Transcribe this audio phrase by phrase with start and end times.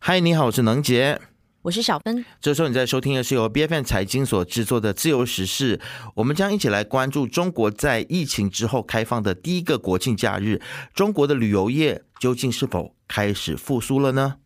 [0.00, 1.20] 嗨，你好，我是能杰。
[1.62, 2.24] 我是小芬。
[2.40, 5.76] 这时候你在收听的是由 B F N 财经所制作的《自由时事》，
[6.14, 10.62] 我们将一起来关注中国在疫情之后开放的第一个国庆假日，
[10.94, 14.36] 中国的旅游业究竟是否开始复苏了呢？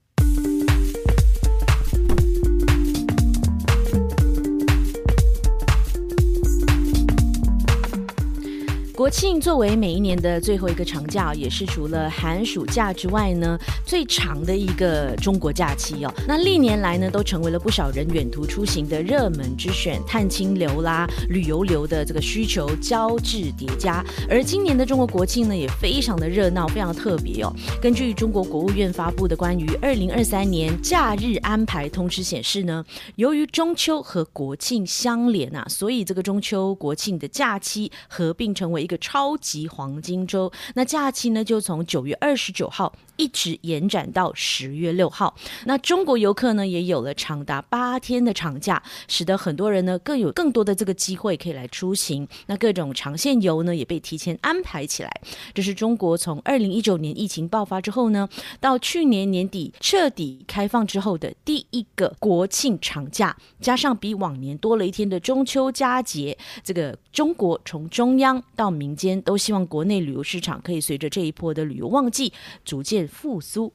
[9.03, 16.15] 国庆作为每一年的最后一个长假，也是除了寒暑假之外呢最长的一个中国假期哦。
[16.29, 24.05] 那历年来呢，都成为了不少人远途出行的热门之选，探亲流啦、旅游流的这个需求交织叠加。
[24.31, 27.53] 而今年的中国国庆呢，也非常的热闹，非常特别哦。
[27.81, 32.85] 根据中国国务院发布的关于二零二三年假日安排通知显示呢，
[33.17, 39.03] 由于中秋和国庆相连啊，所以这个中秋国庆的假期合并成为一个。
[39.13, 45.35] 超级黄金周，那假期呢就从九月二十九号一直延展到十月六号。
[45.67, 52.27] 那中国游客呢也有了长达八天的长假，使得很多人呢更有更多的这个机会可以来出行。
[52.47, 55.11] 那各种长线游呢也被提前安排起来。
[55.53, 58.29] 这是中国从二零一九年疫情爆发之后呢，
[58.61, 72.33] 到去年年底彻底开放之后的第一个国庆长假，加上比往年多了一天的中秋佳节，这个中国从中央到民间都希望国内旅游市场可以随着这一波的旅游旺季
[72.65, 73.73] 逐渐复苏。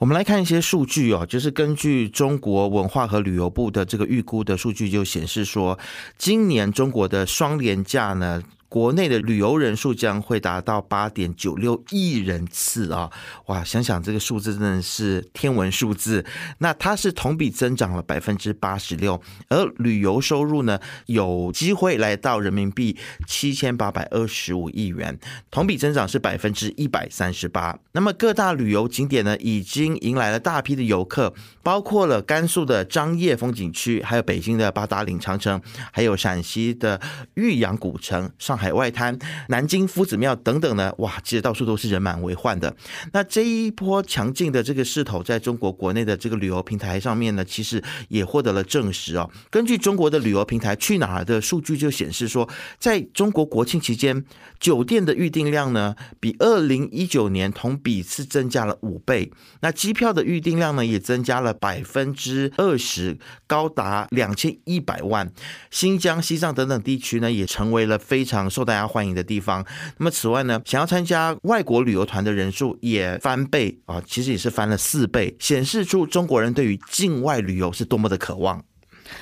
[0.00, 5.78] 我们来看一些数据哦，就是根据中国文化和旅游部的这个预估的数据，就显示说，
[6.18, 8.42] 今年中国的双年假呢。
[8.70, 13.10] 国内的旅游人数将会达到八点九六亿人次啊！
[13.46, 16.24] 哇，想想这个数字真的是天文数字。
[16.58, 25.18] 那它是同比增长了百分之八十六，而旅游收入呢，有机会来到人民币七千八百二十五亿元，
[25.50, 27.76] 同比增长是百分之一百三十八。
[27.90, 35.60] 那么各大旅游景点呢，已经迎来了大批的游客，包括了甘肃的张掖风景区，还有北京的八达岭长城，
[35.90, 37.00] 还有陕西的
[37.34, 38.59] 玉阳古城，上。
[38.60, 42.76] 海外滩、南京夫子庙等等呢，哇，其实到处都是人满为患的。
[43.14, 49.30] 那这一波强劲的这个势头，在中国国内的这个旅游平台上面呢，其实也获得了证实哦。
[49.48, 52.46] 根据中国的旅游平台去哪儿的数据就显示说，
[52.78, 54.22] 在中国国庆期间，
[54.58, 59.32] 酒店的预订量呢，比二零一九年同比是增加了五倍。
[59.62, 63.16] 那机票的预订量呢，也增加了百分之二十，
[63.46, 65.32] 高达两千一百万。
[65.70, 68.49] 新疆、西藏等等地区呢，也成为了非常。
[68.50, 69.64] 受大家欢迎的地方。
[69.98, 78.62] 那么，此外呢，想要参加外国旅游团的人数也翻倍啊，其实也是翻了四倍，显示出中国人对于境外旅游是多么的渴望。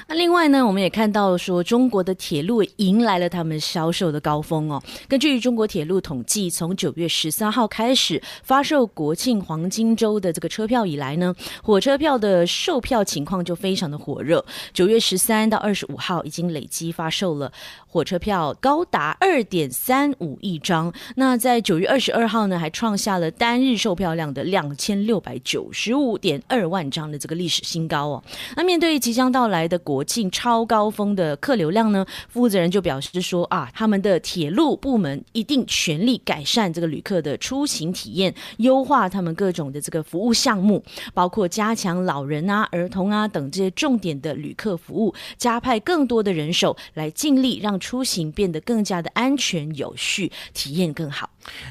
[0.06, 4.82] 那另外呢，我们也看到说，中国的铁路迎来了他们销售的高峰哦。
[5.08, 14.44] 根据中国铁路统计，从九月十三号开始发售国庆黄金周的这个车票以来呢，火车票的售票情况就非常的火热。
[14.72, 17.52] 九月十三到二十五号已经累计发售了
[17.86, 20.92] 火车票高达二点三五亿张。
[21.16, 28.24] 那在九月二十二号呢，还创下了单日售票量的两千六百九十五点二万张的这个历史新高哦。
[28.56, 32.04] 那面对即将到来的国庆超高峰的客流量呢？
[32.28, 40.82] 负责人就表示说啊，他们的铁路部门一定全力改善这个旅客的出行体验，优化他们各种的这个服务项目，
[41.14, 51.30] 包括加强老人啊、儿童啊等这些重点的旅客服务，加派更多的人手来尽力让出行变得更加的安全有序，体验更好。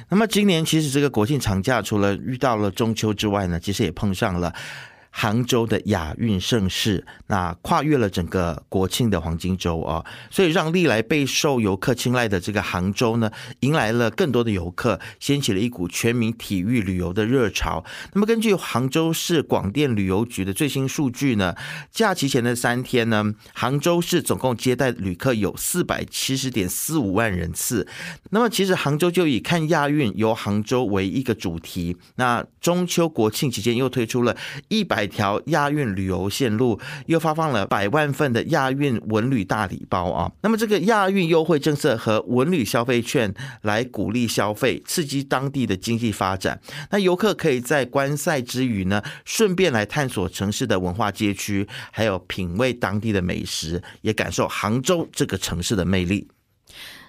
[0.09, 4.53] 那么今年其实这个国庆长假除了遇到了中秋之外呢，其实也碰上了。
[5.09, 13.31] 杭州的亚运盛世，那跨越了整个国庆的黄金周啊，所以让历来备受游客青睐的这个杭州呢，
[13.61, 17.83] 迎来了更多的游客，掀起了一股全民体育旅游的热潮。
[18.13, 21.55] 那么根据杭州市广电旅游局的最新数据呢，
[21.91, 27.87] 假期前的三天呢，杭州市总共接待旅客有四百七十点四五万人次。
[28.29, 34.37] 那么其实杭州就以看亚运由杭州为一个主题，那中秋国庆期间又推出了
[34.67, 34.96] 一百。
[34.97, 40.31] 百条亚运旅游线路又发放了百万份的亚运文旅大礼包啊！
[40.41, 46.59] 那么这个亚运优惠政策和文旅消费券来鼓励消费，刺激当地的经济发展。
[46.89, 56.27] 那游客可以在观赛之余呢，顺便来探索城市的文化街区，还有品味当地的美食，也感受杭州这个城市的魅力。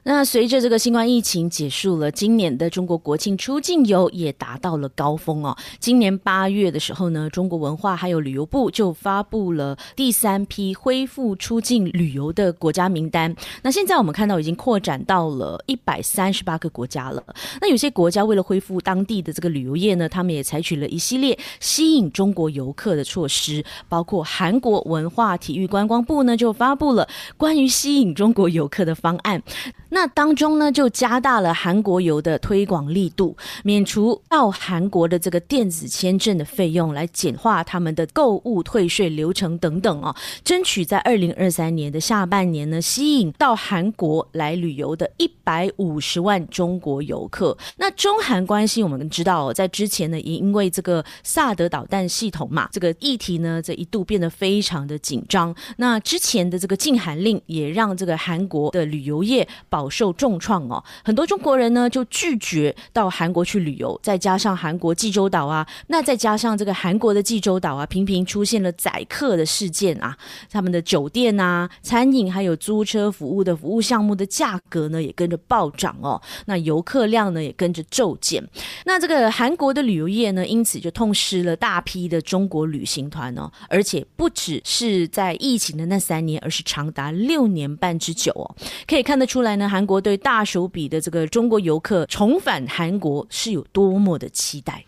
[0.05, 5.57] 那随着这个新冠疫情结束了，今年的中国国庆出境游也达到了高峰哦。
[5.79, 13.35] 今年八月的时候呢，中国文化还有旅游部就发布了第三批恢复出境旅游的国家名单。
[13.63, 17.23] 那现在我们看到已经扩展到了一百三十八个国家了。
[17.61, 27.07] 那有些国家为了恢复当地的这个旅游业呢，他们也采取了一系列吸引中国游客的措施，包括韩国文化体育观光部呢就发布了
[27.37, 29.43] 关于吸引中国游客的方案。
[29.91, 40.15] 那当中呢，就加大了韩国游的推广力度，免除到韩国的这个电子签证的费用，来简化他们的购物退税流程等等哦，
[40.45, 47.57] 争取在二零二三年的下半年呢，吸引到韩国来旅游的一百五十万中国游客。
[47.79, 55.55] 那中韩关系，我们知道，在之前呢，也因为这个萨德导弹系统嘛，这个议题呢，这一度变得非常的紧张。
[55.79, 59.78] 那之前的这个禁韩令，也让这个韩国的旅游业保。
[59.79, 70.17] 饱受重创哦，很多中国人呢就拒绝到韩国去旅游，再加上韩国济州岛啊，那再加上这个韩国的济州岛啊，频频出现了宰客的事件啊，
[70.51, 78.43] 他们的酒店啊、餐饮还有租车服务的服务项目的价格呢也跟着暴涨哦，那游客量呢也跟着骤减，
[78.85, 88.57] 那这个韩国的旅游业呢因此就痛失了大批的中国旅行团哦，而且不只是在疫情的那三年，而是长达六年半之久哦，
[88.89, 89.68] 可以看得出来呢。
[89.69, 94.85] 韩国对大手笔的这个中国游客重返韩国是有多么的期待？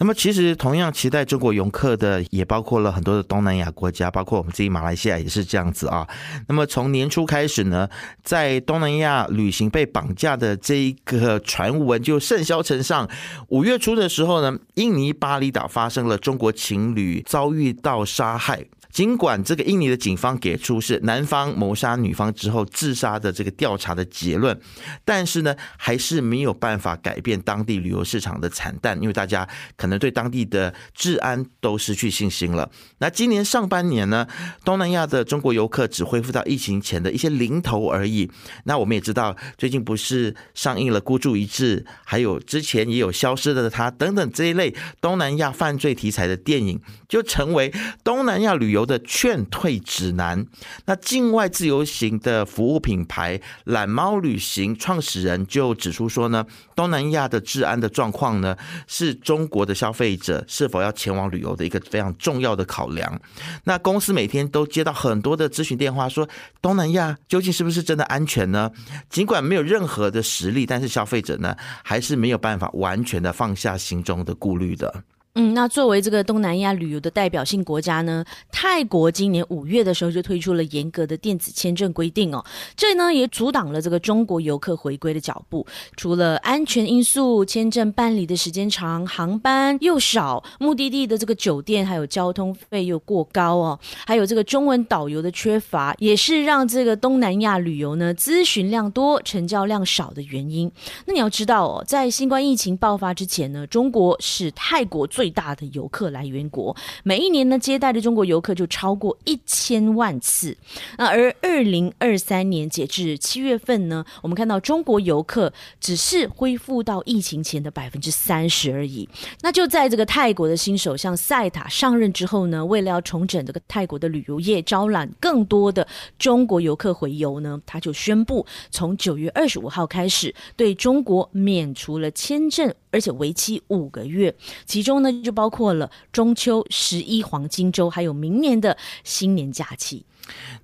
[0.00, 6.06] 那么，其实同样期待中国游客的，也包括了很多的东南亚国家，包括我们自己马来西亚也是这样子啊。
[6.46, 7.88] 那么从年初开始呢，
[8.22, 13.10] 在东南亚旅行被绑架的这一个传闻就甚嚣尘上。
[13.48, 18.64] 五月初的时候呢，印尼巴厘岛发生了中国情侣遭遇到杀害。
[18.90, 24.58] 尽管这个印尼的警方给出是男方谋杀女方之后自杀的这个调查的结论，
[25.04, 29.46] 但是呢，还是没有办法改变当地旅游市场的惨淡，因为大家
[29.76, 32.68] 可能对当地的治安都失去信心了。
[32.98, 34.26] 那今年上半年呢，
[34.64, 38.30] 东南亚的中国游客只恢复到疫情前的一些零头而已。
[38.64, 48.87] 那我们也知道，最近不是上映了《孤注一掷》，还有之前也有《消失的他》等等这一类东南亚犯罪题材的电影，就成为东南亚旅游。
[48.88, 50.44] 的劝退指南。
[50.86, 56.44] 那境外自由行的服务品牌懒猫旅行创始人就指出说呢，
[56.74, 58.56] 东南亚的治安的状况呢，
[58.88, 63.20] 是中国的消费者是否要前往旅游的一个非常重要的考量。
[63.64, 66.28] 那公司每天都接到很多的咨询电话，说
[66.60, 68.72] 东南亚究竟是不是真的安全呢？
[69.10, 71.54] 尽管没有任何的实力，但是消费者呢，
[71.84, 75.04] 还是没有办法完全的放下心中的顾虑的。
[75.40, 82.44] 嗯，那作为这个东南亚旅游的代表性国家呢，泰国今年五月的时候就推出了严格的电子签证规定哦，
[82.76, 85.64] 这呢也阻挡了这个中国游客回归的脚步。
[85.96, 100.68] 除了安全因素，签证办理的时间长，航班又少，目的地的这个酒店还有交通费又过高哦，还有这个中文导游的缺乏，也是让这个东南亚旅游呢咨询量多、成交量少的原因。
[101.06, 110.56] 那你要知道哦，在新冠疫情爆发之前呢，中国是泰国最最大的游客来源国，每一年呢接待的中国游客就超过一千万次。
[110.96, 119.06] 那而二零二三年截至七月份呢，我们看到中国游客只是恢复到疫情前的百分之三十而已。
[119.42, 125.86] 那就在这个泰国的新首相塞塔上任之后呢，为了要重整这个泰国的旅游业，招揽更多的
[126.18, 132.74] 中国游客回游呢，他就宣布从九月二十五号开始，对中国免除了签证。
[132.90, 134.34] 而且为期五个月，
[134.64, 140.04] 其中呢就包括了中秋、十一黄金周，还有明年的新年假期。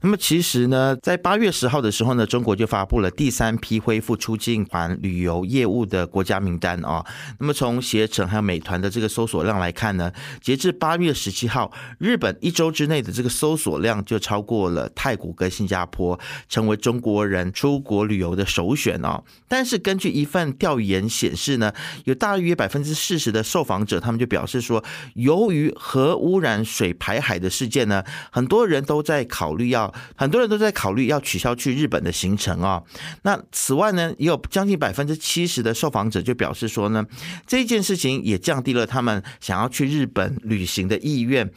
[0.01, 7.03] 那么其实呢，在八月十号的时候呢，中国就发布了第三批恢复出境团旅游业务的国家名单啊。
[7.39, 16.19] 那么从携程还有美团的这个搜索量来看呢，截至八月十七号，日本一周之内的这个搜索量就超过了泰国跟新加坡，
[16.51, 19.25] 成为中国人出国旅游的首选哦。
[19.49, 21.73] 但是根据一份调研显示呢，
[22.05, 29.54] 有大约百分之四十的受访者，他们就表示说，由于核污染水排海的事件呢，很多人都在考。
[29.55, 32.83] 考虑要很多人都在考虑要取消去日本的行程啊。
[33.23, 37.07] 那此外呢，也有将近百分之七十的受访者就表示说呢，
[37.47, 41.49] 这件事情也降低了他们想要去日本旅行的意愿。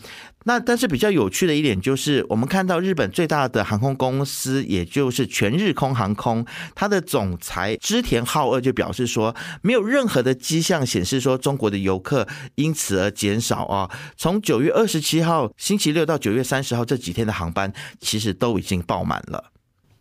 [0.47, 12.25] 那但是比较有趣的一点就是，我们看到日本最大的航空公司，也就是全日空航空，它的总裁织田浩二就表示说，没有任何的迹象显示说中国的游客
[12.55, 13.91] 因此而减少啊。
[14.15, 19.51] 从九月二十七号星期六到九月三十号这几天的航班，其实都已经爆满了。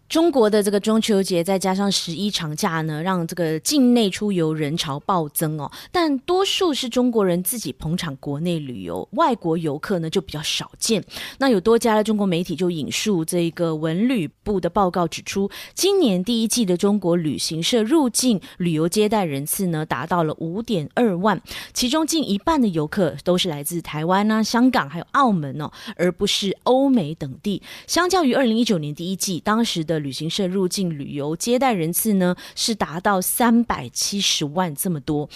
[0.08, 5.70] 中国的这个中秋节，再加上十一长假呢，让这个境内出游人潮暴增哦。
[5.90, 11.02] 但多数是中国人自己捧场国内旅游，外国游客呢就比较少见。
[11.38, 21.40] 那有多家的中国媒体就引述这个文旅部的报告指出，今年第一季的中国旅行社入境旅游接待人次呢达到了五点二万，
[21.72, 27.60] 其中近一半的游客都是来自台湾啊、香港还有澳门哦，而不是欧美等地。
[27.88, 35.28] 相较于二零一九年第一季，当时的旅行社入境旅游接待人次呢是达到三百七十万这么多，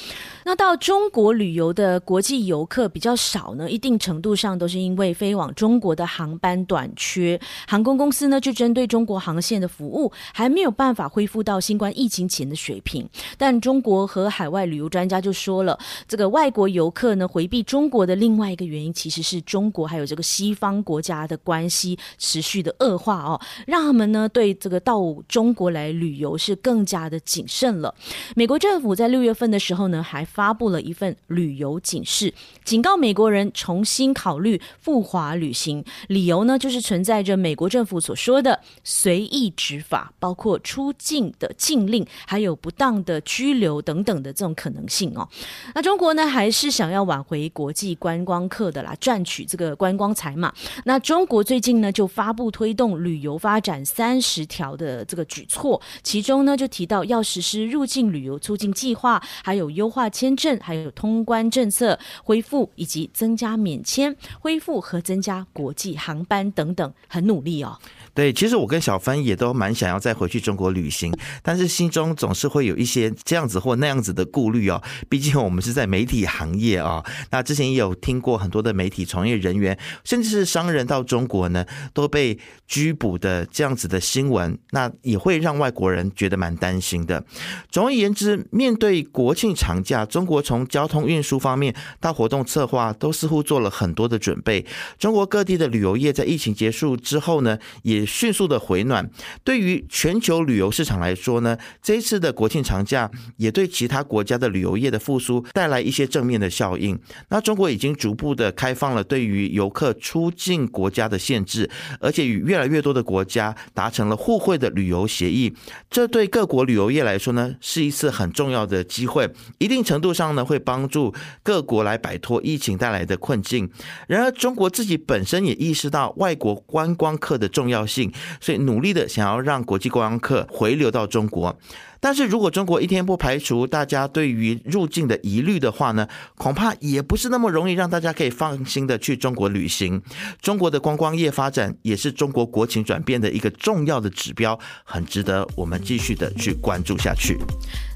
[0.44, 13.08] 那到中国旅游的国际游客比较少呢，一定程度上都是因为飞往中国的航班短缺，航空公司呢就针对中国航线的服务还没有办法恢复到新冠疫情前的水平。
[13.38, 24.49] 但中国和海外旅游专家就说了，这个外国游客呢回避中国的另外一个原因，其实是中国还有这个西方国家的关系持续的恶化哦，让他们呢对。
[24.54, 27.94] 这个到中国来旅游是更加的谨慎了。
[28.34, 32.32] 美国政府在六月份的时候呢，还发布了一份旅游警示，
[32.64, 35.84] 警告美国人重新考虑赴华旅行。
[36.08, 45.28] 理由呢，就是存在着美国政府所说的随意执法，包括出境的禁令，还有不当的拘留等等的这种可能性哦。
[45.74, 50.52] 那中国呢，还是想要挽回国际观光客的啦，赚取这个观光财嘛。
[50.84, 54.39] 那中国最近呢，就发布推动旅游发展三十。
[54.40, 67.78] 十条的这个举措，其中呢就提到要实施入境旅游促进计划，还有优化签证，还有通关政策恢复，以及增加免签恢复和增加国际航班等等，很努力哦。
[68.14, 71.12] 对，其实我跟小芬也都蛮想要再回去中国旅行，
[71.42, 74.82] 但是心中总是会有一些这样子或那样子的顾虑哦。
[75.08, 87.24] 毕竟我们是在媒体行业啊，那之前也有听过很多的媒体从业人员，甚至是商人到中国呢都被拘捕的这样子的新闻，那也会让外国人觉得蛮担心的。
[87.70, 94.64] 总而言之，面对国庆长假，中国从交通运输方面到活动策划，都似乎做了很多的准备。
[94.98, 99.08] 中国各地的旅游业在疫情结束之后呢，也迅速的回暖，
[99.44, 106.98] 对于全球旅游市场来说呢，这一次的国庆长假也对其他国家的旅游业的复苏带来一些正面的效应。
[107.28, 115.52] 那中国已经逐步的开放了对于游客出境国家的限制，而且与越来越多的国家达成了互惠的旅游协议。
[115.90, 119.28] 这对各国旅游业来说呢，是一次很重要的机会，
[119.58, 123.68] 一定程度上呢，会帮助各国来摆脱疫情带来的困境。
[124.06, 127.80] 然而，中国自己本身也意识到外国观光客的重要。
[127.90, 131.58] 性所以努力的想要让国际观光客回流到中国，
[131.98, 136.06] 但是如果中国一天不排除大家对于入境的疑虑的话呢，
[136.36, 140.00] 恐怕也不是那么容易让大家可以放心的去中国旅行。
[140.40, 147.36] 中国的观光业发展也是中国国情转变的一个重要的指标，很值得我们继续的去关注下去。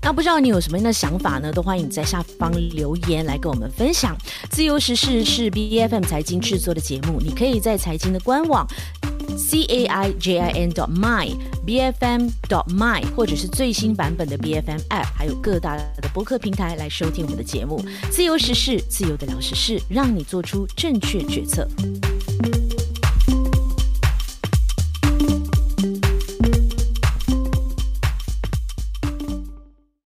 [0.03, 1.53] 那不知道你有什么样的想法呢？
[1.53, 4.15] 都欢迎在下方留言来跟我们分享。
[4.51, 8.67] 自由时事是 B F M 财经制作的节目，你可以在财经的官网。
[9.37, 14.81] C a i j i n dot my b f m dot my，或者是最新版本的 B F M
[14.91, 17.85] app，还有各大的播客平台来收听我们的节目。
[18.11, 21.69] 自由时事，自由的聊时事，让你做出正确决策。